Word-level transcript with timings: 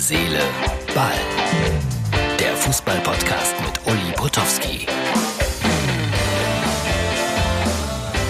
Seele, 0.00 0.40
Ball. 0.94 1.12
Der 2.38 2.56
Fußball-Podcast 2.56 3.54
mit 3.60 3.86
Uli 3.86 4.12
Potowski. 4.16 4.86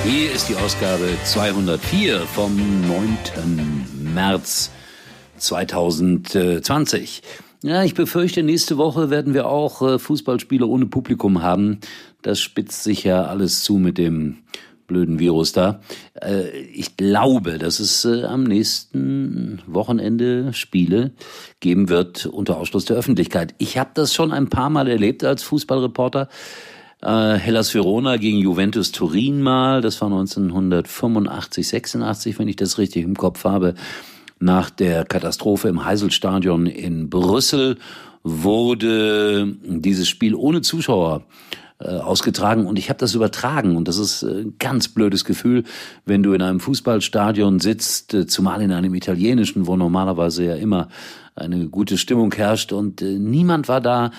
Hier 0.05 0.33
ist 0.33 0.49
die 0.49 0.57
Ausgabe 0.57 1.17
204 1.23 2.23
vom 2.23 2.57
9. 2.89 3.87
März 4.13 4.73
2020. 5.37 7.23
Ja, 7.63 7.85
ich 7.85 7.95
befürchte, 7.95 8.43
nächste 8.43 8.77
Woche 8.77 9.11
werden 9.11 9.33
wir 9.33 9.47
auch 9.47 9.81
äh, 9.83 10.01
Fußballspiele 10.01 10.67
ohne 10.67 10.87
Publikum 10.87 11.41
haben. 11.41 11.79
Das 12.23 12.41
spitzt 12.41 12.83
sich 12.83 13.05
ja 13.05 13.27
alles 13.27 13.63
zu 13.63 13.75
mit 13.75 13.97
dem 13.97 14.39
blöden 14.91 15.21
Virus 15.21 15.53
da. 15.53 15.81
Äh, 16.21 16.51
ich 16.75 16.97
glaube, 16.97 17.59
dass 17.59 17.79
es 17.79 18.05
äh, 18.05 18.25
am 18.25 18.43
nächsten 18.43 19.63
Wochenende 19.67 20.53
Spiele 20.53 21.13
geben 21.61 21.89
wird 21.89 22.27
unter 22.27 22.59
Ausschluss 22.59 22.85
der 22.85 22.97
Öffentlichkeit. 22.97 23.55
Ich 23.59 23.79
habe 23.79 23.91
das 23.95 24.13
schon 24.13 24.33
ein 24.33 24.49
paar 24.49 24.69
Mal 24.69 24.89
erlebt 24.89 25.25
als 25.25 25.43
Fußballreporter. 25.43 26.29
Hellas 27.03 27.75
Verona 27.75 28.19
gegen 28.19 28.37
Juventus 28.37 28.93
Turin 28.93 29.41
mal, 29.41 29.81
das 29.81 29.99
war 30.03 30.09
1985, 30.09 31.67
86, 31.67 32.39
wenn 32.39 32.47
ich 32.47 32.57
das 32.57 32.77
richtig 32.77 33.05
im 33.05 33.17
Kopf 33.17 33.45
habe. 33.45 33.75
Nach 34.39 34.69
der 34.69 35.07
Katastrophe 35.07 35.69
im 35.69 35.83
Heiselstadion 35.83 36.67
in 36.67 37.09
Brüssel 37.09 37.79
wurde 38.23 39.57
dieses 39.65 40.09
Spiel 40.09 40.35
ohne 40.35 40.61
Zuschauer 40.61 41.23
äh, 41.23 41.60
ausgetragen 41.87 42.67
und 42.67 42.79
ich 42.79 42.89
habe 42.89 42.99
das 42.99 43.15
übertragen 43.15 43.77
und 43.77 43.89
das 43.89 43.99
ist 43.99 44.23
ein 44.23 44.49
äh, 44.49 44.53
ganz 44.59 44.89
blödes 44.89 45.25
Gefühl, 45.25 45.65
wenn 46.05 46.23
du 46.23 46.33
in 46.33 46.43
einem 46.43 46.61
Fußballstadion 46.61 47.61
sitzt, 47.61 48.15
äh, 48.15 48.27
zumal 48.27 48.63
in 48.63 48.73
einem 48.73 48.95
italienischen, 48.95 49.67
wo 49.67 49.77
normalerweise 49.77 50.45
ja 50.45 50.55
immer 50.55 50.89
eine 51.35 51.69
gute 51.69 51.97
Stimmung 51.97 52.35
herrscht 52.35 52.73
und 52.73 53.01
niemand 53.01 53.69
war 53.69 53.81
da, 53.81 54.11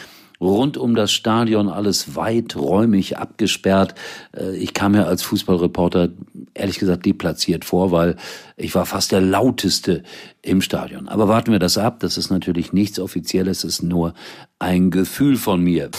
rund 0.42 0.76
um 0.76 0.96
das 0.96 1.12
Stadion 1.12 1.70
alles 1.70 2.16
weiträumig 2.16 3.18
abgesperrt. 3.18 3.96
Äh, 4.36 4.58
ich 4.58 4.74
kam 4.74 4.94
mir 4.94 5.06
als 5.06 5.22
Fußballreporter 5.24 6.10
ehrlich 6.54 6.80
gesagt 6.80 7.06
deplatziert 7.06 7.64
vor, 7.64 7.92
weil 7.92 8.18
ich 8.58 8.76
war 8.76 8.86
fast 8.86 9.12
der 9.12 9.22
lauteste 9.22 10.04
im 10.42 10.62
Stadion. 10.62 11.08
Aber 11.08 11.28
warten 11.28 11.52
wir 11.52 11.60
das 11.60 11.78
ab. 11.78 12.00
Das 12.00 12.18
ist 12.18 12.32
natürlich 12.32 12.74
nichts 12.74 13.00
Offizielles, 13.00 13.64
es 13.64 13.76
ist 13.76 13.84
nur 13.84 14.14
ein 14.60 14.90
Gefühl 14.90 15.38
von 15.38 15.62
mir. 15.62 15.92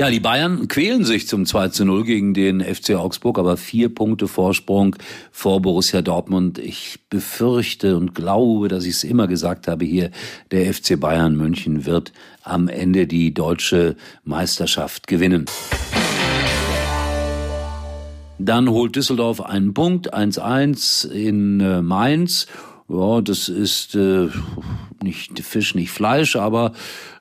Ja, 0.00 0.08
die 0.08 0.18
Bayern 0.18 0.66
quälen 0.66 1.04
sich 1.04 1.28
zum 1.28 1.44
2 1.44 1.68
zu 1.68 1.84
0 1.84 2.04
gegen 2.04 2.32
den 2.32 2.62
FC 2.62 2.94
Augsburg, 2.94 3.38
aber 3.38 3.58
vier 3.58 3.94
Punkte 3.94 4.28
Vorsprung 4.28 4.96
vor 5.30 5.60
Borussia 5.60 6.00
Dortmund. 6.00 6.58
Ich 6.58 7.00
befürchte 7.10 7.98
und 7.98 8.14
glaube, 8.14 8.68
dass 8.68 8.86
ich 8.86 8.92
es 8.92 9.04
immer 9.04 9.28
gesagt 9.28 9.68
habe 9.68 9.84
hier, 9.84 10.10
der 10.52 10.72
FC 10.72 10.98
Bayern 10.98 11.36
München 11.36 11.84
wird 11.84 12.14
am 12.42 12.68
Ende 12.68 13.06
die 13.06 13.34
deutsche 13.34 13.94
Meisterschaft 14.24 15.06
gewinnen. 15.06 15.44
Dann 18.38 18.70
holt 18.70 18.96
Düsseldorf 18.96 19.42
einen 19.42 19.74
Punkt, 19.74 20.14
1-1 20.14 21.10
in 21.10 21.60
äh, 21.60 21.82
Mainz. 21.82 22.46
Ja, 22.92 23.20
das 23.20 23.48
ist 23.48 23.94
äh, 23.94 24.28
nicht 25.00 25.38
Fisch, 25.44 25.76
nicht 25.76 25.92
Fleisch, 25.92 26.34
aber 26.34 26.72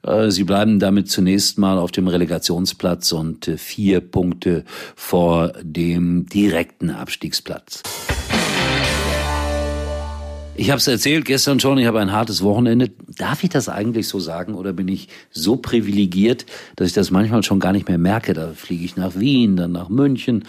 äh, 0.02 0.32
sie 0.32 0.44
bleiben 0.44 0.80
damit 0.80 1.12
zunächst 1.12 1.60
mal 1.60 1.78
auf 1.78 1.92
dem 1.92 2.08
Relegationsplatz 2.08 3.12
und 3.12 3.48
äh, 3.48 3.58
vier 3.58 4.02
Punkte 4.02 4.66
vor 4.96 5.54
dem 5.62 6.26
direkten 6.26 6.90
Abstiegsplatz. 6.90 7.84
Ich 10.60 10.72
habe 10.72 10.80
es 10.80 10.88
erzählt 10.90 11.24
gestern 11.24 11.62
schon, 11.62 11.78
ich 11.78 11.86
habe 11.86 12.02
ein 12.02 12.12
hartes 12.12 12.44
Wochenende. 12.44 12.92
Darf 13.18 13.46
ich 13.46 13.50
das 13.50 13.70
eigentlich 13.70 14.10
so 14.10 14.20
sagen 14.20 14.56
oder 14.56 14.74
bin 14.74 14.90
ich 14.90 15.08
so 15.32 15.56
privilegiert, 15.56 16.46
dass 16.76 16.90
ich 16.90 16.94
das 16.94 17.12
manchmal 17.12 17.44
schon 17.44 17.62
gar 17.62 17.72
nicht 17.72 17.88
mehr 17.88 17.98
merke? 17.98 18.34
Da 18.34 18.52
fliege 18.54 18.84
ich 18.84 18.98
nach 18.98 19.18
Wien, 19.18 19.56
dann 19.56 19.72
nach 19.72 19.88
München. 19.88 20.44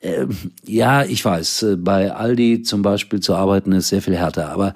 Ähm, 0.00 0.30
ja, 0.64 1.04
ich 1.04 1.22
weiß, 1.22 1.62
äh, 1.64 1.76
bei 1.76 2.10
Aldi 2.10 2.62
zum 2.62 2.80
Beispiel 2.80 3.20
zu 3.20 3.34
arbeiten 3.34 3.72
ist 3.72 3.88
sehr 3.88 4.00
viel 4.00 4.16
härter, 4.16 4.48
aber 4.48 4.72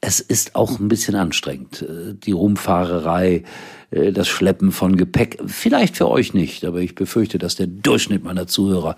es 0.00 0.18
ist 0.18 0.56
auch 0.56 0.80
ein 0.80 0.88
bisschen 0.88 1.14
anstrengend. 1.14 1.82
Äh, 1.82 2.14
die 2.14 2.32
Rumfahrerei, 2.32 3.44
äh, 3.92 4.10
das 4.10 4.26
Schleppen 4.26 4.72
von 4.72 4.96
Gepäck. 4.96 5.38
Vielleicht 5.46 5.96
für 5.96 6.10
euch 6.10 6.34
nicht, 6.34 6.64
aber 6.64 6.80
ich 6.80 6.96
befürchte, 6.96 7.38
dass 7.38 7.54
der 7.54 7.68
Durchschnitt 7.68 8.24
meiner 8.24 8.48
Zuhörer 8.48 8.96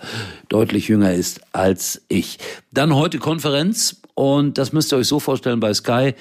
deutlich 0.48 0.88
jünger 0.88 1.12
ist 1.12 1.42
als 1.52 2.00
ich. 2.08 2.38
Dann 2.72 2.94
heute 2.94 3.18
Konferenz 3.18 4.00
und 4.16 4.58
das 4.58 4.72
müsst 4.72 4.92
ihr 4.92 4.96
euch 4.96 5.06
so 5.06 5.20
vorstellen, 5.20 5.60
bei 5.60 5.72
Sky 5.72 6.14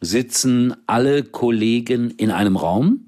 sitzen 0.00 0.74
alle 0.86 1.24
Kollegen 1.24 2.10
in 2.10 2.30
einem 2.30 2.56
Raum 2.56 3.06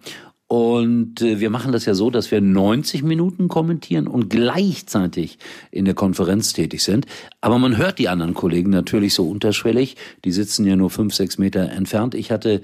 und 0.53 1.23
äh, 1.23 1.41
wir 1.41 1.49
machen 1.49 1.73
das 1.73 1.87
ja 1.87 1.95
so, 1.95 2.11
dass 2.11 2.31
wir 2.31 2.43
90 2.43 3.03
Minuten 3.05 3.49
kommentieren 3.49 4.07
und 4.07 4.29
gleichzeitig 4.29 5.39
in 5.71 5.87
der 5.87 5.95
Konferenz 5.95 6.53
tätig 6.53 6.83
sind. 6.83 7.07
Aber 7.41 7.59
man 7.59 7.79
hört 7.79 7.99
die 7.99 8.11
anderen 8.11 8.35
Kollegen 8.35 8.69
natürlich 8.69 9.15
so 9.15 9.27
unterschwellig. 9.31 9.97
Die 10.27 10.31
sitzen 10.31 10.67
ja 10.67 10.77
nur 10.77 10.91
fünf, 10.91 11.15
sechs 11.15 11.39
Meter 11.39 11.71
entfernt. 11.71 12.15
Ich 12.15 12.31
hatte 12.31 12.61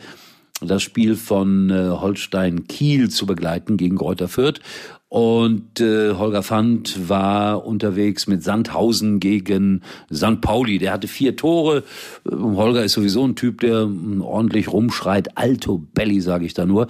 das 0.60 0.82
Spiel 0.82 1.16
von 1.16 1.70
äh, 1.70 1.88
Holstein 1.88 2.66
Kiel 2.66 3.08
zu 3.08 3.24
begleiten 3.24 3.78
gegen 3.78 3.96
Greuther 3.96 4.28
Fürth. 4.28 4.60
Und 5.08 5.80
äh, 5.80 6.12
Holger 6.12 6.42
Fand 6.42 7.08
war 7.08 7.64
unterwegs 7.64 8.26
mit 8.26 8.42
Sandhausen 8.42 9.20
gegen 9.20 9.82
St. 10.12 10.42
Pauli. 10.42 10.78
Der 10.78 10.92
hatte 10.92 11.08
vier 11.08 11.34
Tore. 11.34 11.82
Holger 12.30 12.84
ist 12.84 12.92
sowieso 12.92 13.26
ein 13.26 13.34
Typ, 13.34 13.60
der 13.62 13.88
ordentlich 14.20 14.70
rumschreit. 14.70 15.38
Alto 15.38 15.78
Belli, 15.78 16.20
sage 16.20 16.44
ich 16.44 16.52
da 16.52 16.66
nur. 16.66 16.88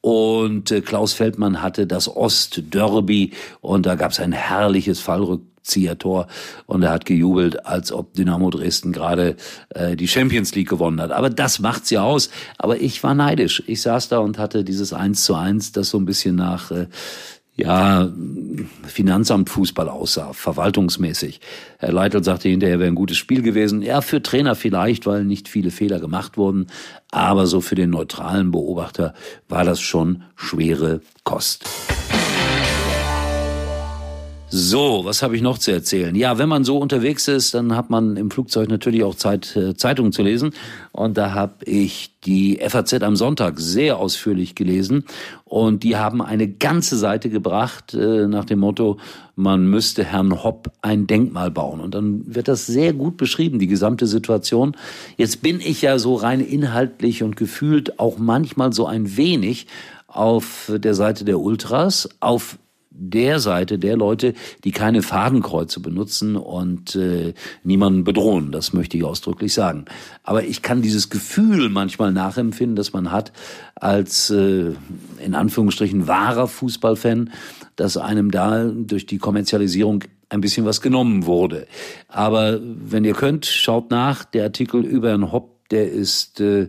Und 0.00 0.70
äh, 0.70 0.80
Klaus 0.80 1.12
Feldmann 1.12 1.62
hatte 1.62 1.86
das 1.86 2.08
Ostderby 2.08 3.32
und 3.60 3.86
da 3.86 3.94
gab 3.96 4.12
es 4.12 4.20
ein 4.20 4.32
herrliches 4.32 4.98
Fallrückziehertor 5.00 6.26
und 6.64 6.82
er 6.82 6.90
hat 6.90 7.04
gejubelt, 7.04 7.66
als 7.66 7.92
ob 7.92 8.14
Dynamo 8.14 8.48
Dresden 8.48 8.92
gerade 8.92 9.36
äh, 9.68 9.96
die 9.96 10.08
Champions 10.08 10.54
League 10.54 10.70
gewonnen 10.70 11.02
hat. 11.02 11.12
Aber 11.12 11.28
das 11.28 11.58
macht's 11.58 11.90
ja 11.90 12.02
aus. 12.02 12.30
Aber 12.56 12.80
ich 12.80 13.02
war 13.02 13.14
neidisch. 13.14 13.62
Ich 13.66 13.82
saß 13.82 14.08
da 14.08 14.18
und 14.18 14.38
hatte 14.38 14.64
dieses 14.64 14.94
Eins 14.94 15.22
zu 15.24 15.34
eins, 15.34 15.72
das 15.72 15.90
so 15.90 15.98
ein 15.98 16.06
bisschen 16.06 16.34
nach 16.34 16.70
äh, 16.70 16.86
ja, 17.60 18.08
Finanzamt 18.86 19.50
Fußball 19.50 19.88
aussah, 19.88 20.32
verwaltungsmäßig. 20.32 21.40
Herr 21.78 21.92
Leitl 21.92 22.24
sagte 22.24 22.48
hinterher, 22.48 22.78
wäre 22.78 22.90
ein 22.90 22.94
gutes 22.94 23.16
Spiel 23.16 23.42
gewesen. 23.42 23.82
Ja, 23.82 24.00
für 24.00 24.22
Trainer 24.22 24.54
vielleicht, 24.54 25.06
weil 25.06 25.24
nicht 25.24 25.48
viele 25.48 25.70
Fehler 25.70 26.00
gemacht 26.00 26.36
wurden. 26.36 26.66
Aber 27.10 27.46
so 27.46 27.60
für 27.60 27.74
den 27.74 27.90
neutralen 27.90 28.50
Beobachter 28.50 29.14
war 29.48 29.64
das 29.64 29.80
schon 29.80 30.22
schwere 30.36 31.00
Kost. 31.24 31.64
So, 34.52 35.04
was 35.04 35.22
habe 35.22 35.36
ich 35.36 35.42
noch 35.42 35.58
zu 35.58 35.70
erzählen? 35.70 36.12
Ja, 36.16 36.36
wenn 36.36 36.48
man 36.48 36.64
so 36.64 36.78
unterwegs 36.78 37.28
ist, 37.28 37.54
dann 37.54 37.76
hat 37.76 37.88
man 37.88 38.16
im 38.16 38.32
Flugzeug 38.32 38.68
natürlich 38.68 39.04
auch 39.04 39.14
Zeit, 39.14 39.54
äh, 39.54 39.76
Zeitungen 39.76 40.10
zu 40.10 40.22
lesen. 40.22 40.54
Und 40.90 41.16
da 41.16 41.34
habe 41.34 41.64
ich 41.66 42.16
die 42.24 42.58
FAZ 42.58 42.94
am 42.94 43.14
Sonntag 43.14 43.60
sehr 43.60 43.98
ausführlich 43.98 44.56
gelesen. 44.56 45.04
Und 45.44 45.84
die 45.84 45.96
haben 45.96 46.20
eine 46.20 46.48
ganze 46.48 46.98
Seite 46.98 47.30
gebracht 47.30 47.94
äh, 47.94 48.26
nach 48.26 48.44
dem 48.44 48.58
Motto, 48.58 48.98
man 49.36 49.66
müsste 49.66 50.02
Herrn 50.02 50.42
Hopp 50.42 50.72
ein 50.82 51.06
Denkmal 51.06 51.52
bauen. 51.52 51.78
Und 51.78 51.94
dann 51.94 52.34
wird 52.34 52.48
das 52.48 52.66
sehr 52.66 52.92
gut 52.92 53.18
beschrieben, 53.18 53.60
die 53.60 53.68
gesamte 53.68 54.08
Situation. 54.08 54.76
Jetzt 55.16 55.42
bin 55.42 55.60
ich 55.60 55.80
ja 55.82 56.00
so 56.00 56.16
rein 56.16 56.40
inhaltlich 56.40 57.22
und 57.22 57.36
gefühlt 57.36 58.00
auch 58.00 58.18
manchmal 58.18 58.72
so 58.72 58.86
ein 58.86 59.16
wenig 59.16 59.68
auf 60.08 60.72
der 60.74 60.94
Seite 60.94 61.24
der 61.24 61.38
Ultras, 61.38 62.08
auf 62.18 62.58
der 62.90 63.38
Seite 63.38 63.78
der 63.78 63.96
Leute, 63.96 64.34
die 64.64 64.72
keine 64.72 65.02
Fadenkreuze 65.02 65.80
benutzen 65.80 66.36
und 66.36 66.96
äh, 66.96 67.34
niemanden 67.62 68.04
bedrohen. 68.04 68.50
Das 68.52 68.72
möchte 68.72 68.96
ich 68.96 69.04
ausdrücklich 69.04 69.54
sagen. 69.54 69.84
Aber 70.24 70.44
ich 70.44 70.60
kann 70.62 70.82
dieses 70.82 71.08
Gefühl 71.08 71.68
manchmal 71.68 72.12
nachempfinden, 72.12 72.76
das 72.76 72.92
man 72.92 73.12
hat 73.12 73.32
als 73.76 74.30
äh, 74.30 74.72
in 75.24 75.34
Anführungsstrichen 75.34 76.08
wahrer 76.08 76.48
Fußballfan, 76.48 77.30
dass 77.76 77.96
einem 77.96 78.30
da 78.30 78.64
durch 78.64 79.06
die 79.06 79.18
Kommerzialisierung 79.18 80.04
ein 80.28 80.40
bisschen 80.40 80.66
was 80.66 80.80
genommen 80.80 81.26
wurde. 81.26 81.66
Aber 82.08 82.60
wenn 82.62 83.04
ihr 83.04 83.14
könnt, 83.14 83.46
schaut 83.46 83.90
nach. 83.90 84.24
Der 84.24 84.44
Artikel 84.44 84.84
über 84.84 85.08
Herrn 85.10 85.32
Hopp, 85.32 85.68
der 85.70 85.90
ist 85.90 86.40
äh, 86.40 86.68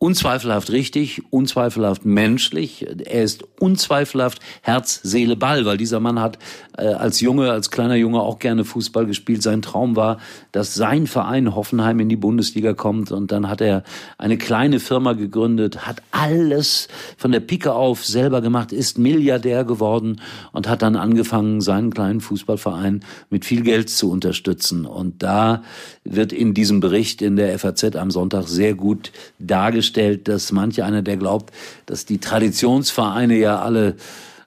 unzweifelhaft 0.00 0.70
richtig, 0.70 1.22
unzweifelhaft 1.30 2.04
menschlich. 2.04 2.86
Er 3.04 3.24
ist 3.24 3.42
unzweifelhaft 3.58 4.38
Herz, 4.62 5.00
Seele, 5.02 5.34
Ball, 5.34 5.64
weil 5.64 5.76
dieser 5.76 5.98
Mann 5.98 6.20
hat 6.20 6.38
äh, 6.76 6.86
als 6.86 7.20
Junge, 7.20 7.50
als 7.50 7.72
kleiner 7.72 7.96
Junge 7.96 8.20
auch 8.20 8.38
gerne 8.38 8.64
Fußball 8.64 9.06
gespielt. 9.06 9.42
Sein 9.42 9.60
Traum 9.60 9.96
war, 9.96 10.18
dass 10.52 10.74
sein 10.74 11.08
Verein 11.08 11.56
Hoffenheim 11.56 11.98
in 11.98 12.08
die 12.08 12.16
Bundesliga 12.16 12.74
kommt 12.74 13.10
und 13.10 13.32
dann 13.32 13.48
hat 13.48 13.60
er 13.60 13.82
eine 14.18 14.38
kleine 14.38 14.78
Firma 14.78 15.14
gegründet, 15.14 15.84
hat 15.88 16.00
alles 16.12 16.86
von 17.16 17.32
der 17.32 17.40
Pike 17.40 17.72
auf 17.72 18.04
selber 18.04 18.40
gemacht, 18.40 18.70
ist 18.70 18.98
Milliardär 18.98 19.64
geworden 19.64 20.20
und 20.52 20.68
hat 20.68 20.82
dann 20.82 20.94
angefangen, 20.94 21.60
seinen 21.60 21.92
kleinen 21.92 22.20
Fußballverein 22.20 23.00
mit 23.30 23.44
viel 23.44 23.62
Geld 23.62 23.90
zu 23.90 24.12
unterstützen. 24.12 24.86
Und 24.86 25.24
da 25.24 25.64
wird 26.04 26.32
in 26.32 26.54
diesem 26.54 26.78
Bericht 26.78 27.20
in 27.20 27.34
der 27.34 27.58
FAZ 27.58 27.96
am 27.96 28.12
Sonntag 28.12 28.46
sehr 28.46 28.74
gut 28.74 29.10
dargestellt, 29.40 29.87
feststellt, 29.88 30.28
dass 30.28 30.52
manche 30.52 30.84
einer, 30.84 31.02
der 31.02 31.16
glaubt, 31.16 31.52
dass 31.86 32.04
die 32.04 32.18
Traditionsvereine 32.18 33.36
ja 33.36 33.60
alle 33.60 33.96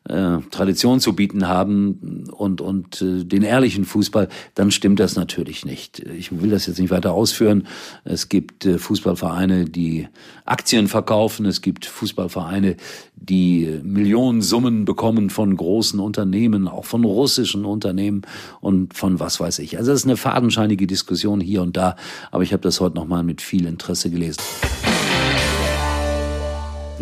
äh, 0.10 0.40
Tradition 0.50 1.00
zu 1.00 1.14
bieten 1.14 1.48
haben 1.48 2.26
und, 2.32 2.60
und 2.60 3.04
äh, 3.04 3.24
den 3.24 3.44
ehrlichen 3.44 3.86
Fußball, 3.86 4.30
dann 4.56 4.72
stimmt 4.72 5.00
das 5.00 5.16
natürlich 5.16 5.64
nicht. 5.64 6.00
Ich 6.00 6.42
will 6.42 6.50
das 6.50 6.66
jetzt 6.66 6.80
nicht 6.80 6.90
weiter 6.90 7.14
ausführen. 7.14 7.68
Es 8.04 8.28
gibt 8.28 8.66
äh, 8.66 8.80
Fußballvereine, 8.80 9.66
die 9.66 10.08
Aktien 10.44 10.88
verkaufen. 10.88 11.46
Es 11.46 11.62
gibt 11.62 11.86
Fußballvereine, 11.86 12.78
die 13.16 13.80
Millionensummen 13.84 14.86
bekommen 14.86 15.30
von 15.30 15.56
großen 15.56 16.00
Unternehmen, 16.00 16.68
auch 16.68 16.86
von 16.86 17.04
russischen 17.04 17.64
Unternehmen 17.64 18.24
und 18.60 18.96
von 18.96 19.20
was 19.20 19.40
weiß 19.40 19.60
ich. 19.60 19.78
Also 19.78 19.92
es 19.92 20.00
ist 20.00 20.06
eine 20.06 20.18
fadenscheinige 20.18 20.88
Diskussion 20.88 21.40
hier 21.40 21.62
und 21.62 21.78
da, 21.78 21.96
aber 22.32 22.42
ich 22.42 22.54
habe 22.54 22.64
das 22.64 22.80
heute 22.80 22.96
nochmal 22.96 23.22
mit 23.22 23.40
viel 23.40 23.68
Interesse 23.68 24.10
gelesen. 24.10 24.42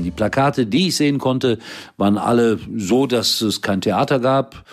Die 0.04 0.12
Plakate, 0.12 0.66
die 0.66 0.88
ich 0.88 0.96
sehen 0.96 1.20
konnte, 1.20 1.60
waren 1.98 2.18
alle 2.18 2.60
so, 2.76 3.06
dass 3.06 3.42
es 3.42 3.62
kein 3.62 3.82
Theater 3.82 4.20
gab. 4.20 4.64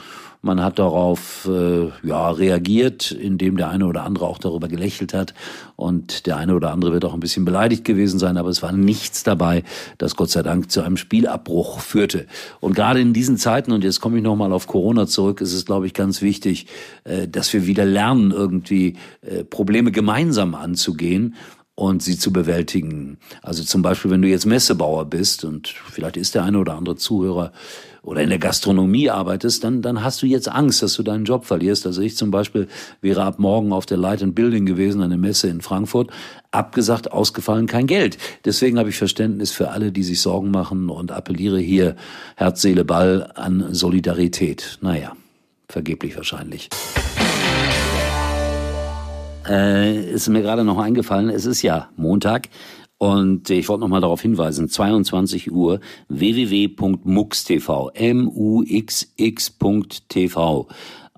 Man 0.46 0.62
hat 0.62 0.78
darauf 0.78 1.48
äh, 1.50 1.88
ja 2.06 2.30
reagiert, 2.30 3.10
indem 3.10 3.56
der 3.56 3.68
eine 3.68 3.84
oder 3.86 4.04
andere 4.04 4.26
auch 4.26 4.38
darüber 4.38 4.68
gelächelt 4.68 5.12
hat 5.12 5.34
und 5.74 6.26
der 6.26 6.36
eine 6.36 6.54
oder 6.54 6.70
andere 6.70 6.92
wird 6.92 7.04
auch 7.04 7.14
ein 7.14 7.20
bisschen 7.20 7.44
beleidigt 7.44 7.84
gewesen 7.84 8.20
sein, 8.20 8.36
aber 8.36 8.48
es 8.48 8.62
war 8.62 8.70
nichts 8.70 9.24
dabei, 9.24 9.64
das 9.98 10.14
Gott 10.14 10.30
sei 10.30 10.44
Dank 10.44 10.70
zu 10.70 10.82
einem 10.82 10.98
Spielabbruch 10.98 11.80
führte. 11.80 12.26
Und 12.60 12.76
gerade 12.76 13.00
in 13.00 13.12
diesen 13.12 13.38
Zeiten 13.38 13.72
und 13.72 13.82
jetzt 13.82 14.00
komme 14.00 14.18
ich 14.18 14.22
noch 14.22 14.36
mal 14.36 14.52
auf 14.52 14.68
Corona 14.68 15.08
zurück, 15.08 15.40
ist 15.40 15.52
es 15.52 15.66
glaube 15.66 15.86
ich 15.86 15.94
ganz 15.94 16.22
wichtig, 16.22 16.68
äh, 17.02 17.26
dass 17.26 17.52
wir 17.52 17.66
wieder 17.66 17.84
lernen 17.84 18.30
irgendwie 18.30 18.94
äh, 19.22 19.42
Probleme 19.42 19.90
gemeinsam 19.90 20.54
anzugehen 20.54 21.34
und 21.76 22.02
sie 22.02 22.18
zu 22.18 22.32
bewältigen. 22.32 23.18
Also 23.42 23.62
zum 23.62 23.82
Beispiel, 23.82 24.10
wenn 24.10 24.22
du 24.22 24.28
jetzt 24.28 24.46
Messebauer 24.46 25.04
bist 25.04 25.44
und 25.44 25.68
vielleicht 25.68 26.16
ist 26.16 26.34
der 26.34 26.42
eine 26.42 26.58
oder 26.58 26.74
andere 26.74 26.96
Zuhörer 26.96 27.52
oder 28.02 28.22
in 28.22 28.30
der 28.30 28.38
Gastronomie 28.38 29.10
arbeitest, 29.10 29.62
dann, 29.62 29.82
dann 29.82 30.02
hast 30.02 30.22
du 30.22 30.26
jetzt 30.26 30.48
Angst, 30.48 30.82
dass 30.82 30.94
du 30.94 31.02
deinen 31.02 31.26
Job 31.26 31.44
verlierst. 31.44 31.86
Also 31.86 32.00
ich 32.00 32.16
zum 32.16 32.30
Beispiel 32.30 32.66
wäre 33.02 33.24
ab 33.24 33.38
morgen 33.38 33.72
auf 33.72 33.84
der 33.84 33.98
Light 33.98 34.22
and 34.22 34.34
Building 34.34 34.64
gewesen, 34.64 35.02
eine 35.02 35.18
Messe 35.18 35.48
in 35.48 35.60
Frankfurt, 35.60 36.10
abgesagt, 36.50 37.12
ausgefallen, 37.12 37.66
kein 37.66 37.86
Geld. 37.86 38.16
Deswegen 38.46 38.78
habe 38.78 38.88
ich 38.88 38.96
Verständnis 38.96 39.50
für 39.50 39.70
alle, 39.70 39.92
die 39.92 40.02
sich 40.02 40.22
Sorgen 40.22 40.50
machen 40.50 40.88
und 40.88 41.12
appelliere 41.12 41.58
hier 41.58 41.94
Herz, 42.36 42.62
Seele, 42.62 42.86
Ball 42.86 43.30
an 43.34 43.74
Solidarität. 43.74 44.78
Naja, 44.80 45.14
vergeblich 45.68 46.16
wahrscheinlich 46.16 46.70
äh, 49.48 50.12
ist 50.12 50.28
mir 50.28 50.42
gerade 50.42 50.64
noch 50.64 50.78
eingefallen, 50.78 51.30
es 51.30 51.46
ist 51.46 51.62
ja 51.62 51.88
Montag 51.96 52.48
und 52.98 53.50
ich 53.50 53.68
wollte 53.68 53.82
noch 53.82 53.88
mal 53.88 54.00
darauf 54.00 54.22
hinweisen, 54.22 54.68
22 54.68 55.52
Uhr 55.52 55.80
www.mux.tv, 56.08 57.90
M-U-X-X.tv. 57.94 59.08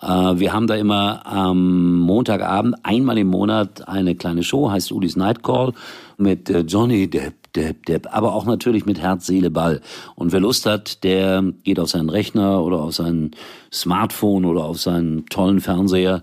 Äh, 0.01 0.07
wir 0.07 0.53
haben 0.53 0.67
da 0.67 0.75
immer 0.75 1.25
am 1.27 2.01
Montagabend 2.01 2.77
einmal 2.83 3.17
im 3.19 3.29
Monat 3.29 3.87
eine 3.87 4.17
kleine 4.17 4.43
Show, 4.43 4.71
heißt 4.71 4.91
Ulis 4.93 5.17
Night 5.17 5.43
Call 5.43 5.73
mit 6.17 6.51
äh, 6.51 6.61
Johnny 6.61 7.09
Depp, 7.09 7.53
Depp, 7.55 7.87
Depp, 7.87 8.09
aber 8.11 8.35
auch 8.35 8.45
natürlich 8.45 8.85
mit 8.85 9.01
Herz, 9.01 9.27
Seele, 9.27 9.51
Ball. 9.51 9.81
Und 10.17 10.33
wer 10.33 10.41
Lust 10.41 10.67
hat, 10.67 11.05
der 11.05 11.45
geht 11.63 11.79
auf 11.79 11.91
seinen 11.91 12.11
Rechner 12.11 12.63
oder 12.63 12.81
auf 12.81 12.95
sein 12.95 13.31
Smartphone 13.73 14.45
oder 14.45 14.65
auf 14.65 14.81
seinen 14.81 15.27
tollen 15.27 15.61
Fernseher 15.61 16.23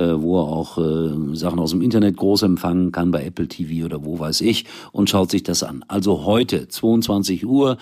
wo 0.00 0.40
er 0.40 0.46
auch 0.48 0.78
äh, 0.78 1.34
Sachen 1.34 1.58
aus 1.58 1.70
dem 1.70 1.82
Internet 1.82 2.16
groß 2.16 2.42
empfangen 2.42 2.92
kann, 2.92 3.10
bei 3.10 3.24
Apple 3.24 3.48
TV 3.48 3.84
oder 3.84 4.04
wo 4.04 4.18
weiß 4.18 4.40
ich, 4.42 4.64
und 4.92 5.10
schaut 5.10 5.30
sich 5.30 5.42
das 5.42 5.62
an. 5.62 5.84
Also 5.88 6.24
heute, 6.24 6.68
22 6.68 7.46
Uhr, 7.46 7.78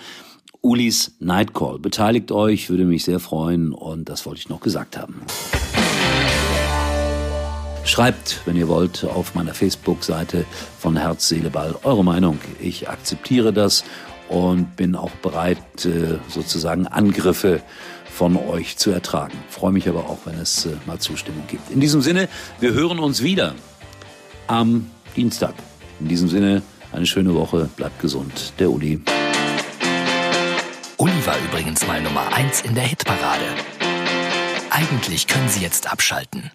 Ulis 0.61 1.15
Nightcall. 1.19 1.79
Beteiligt 1.79 2.31
euch, 2.31 2.69
würde 2.69 2.85
mich 2.85 3.03
sehr 3.03 3.19
freuen 3.19 3.73
und 3.73 4.07
das 4.07 4.25
wollte 4.25 4.39
ich 4.39 4.49
noch 4.49 4.61
gesagt 4.61 4.97
haben. 4.97 5.21
Schreibt, 7.85 8.41
wenn 8.45 8.55
ihr 8.55 8.69
wollt, 8.69 9.03
auf 9.03 9.35
meiner 9.35 9.53
Facebook-Seite 9.53 10.45
von 10.79 10.95
Herz, 10.95 11.27
Seele, 11.27 11.49
Ball 11.49 11.75
eure 11.83 12.03
Meinung. 12.03 12.39
Ich 12.61 12.87
akzeptiere 12.89 13.51
das 13.51 13.83
und 14.29 14.77
bin 14.77 14.95
auch 14.95 15.11
bereit, 15.21 15.85
äh, 15.85 16.17
sozusagen 16.29 16.87
Angriffe 16.87 17.61
von 18.13 18.37
euch 18.37 18.77
zu 18.77 18.91
ertragen. 18.91 19.37
Freue 19.49 19.71
mich 19.71 19.89
aber 19.89 20.01
auch, 20.01 20.19
wenn 20.25 20.35
es 20.39 20.65
äh, 20.65 20.75
mal 20.85 20.99
Zustimmung 20.99 21.43
gibt. 21.47 21.71
In 21.71 21.79
diesem 21.79 22.01
Sinne, 22.01 22.29
wir 22.59 22.73
hören 22.73 22.99
uns 22.99 23.23
wieder 23.23 23.55
am 24.47 24.91
Dienstag. 25.15 25.55
In 25.99 26.07
diesem 26.07 26.29
Sinne, 26.29 26.61
eine 26.91 27.05
schöne 27.05 27.33
Woche, 27.33 27.69
bleibt 27.75 27.99
gesund. 27.99 28.53
Der 28.59 28.69
Uli. 28.69 29.01
Uli 30.97 31.25
war 31.25 31.37
übrigens 31.49 31.85
mal 31.87 32.01
Nummer 32.01 32.33
1 32.33 32.61
in 32.61 32.75
der 32.75 32.83
Hitparade. 32.83 33.45
Eigentlich 34.69 35.27
können 35.27 35.49
Sie 35.49 35.61
jetzt 35.61 35.91
abschalten. 35.91 36.51